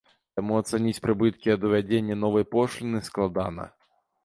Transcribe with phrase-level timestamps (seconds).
[0.37, 3.71] Таму ацаніць прыбыткі ад увядзення новай пошліны складана.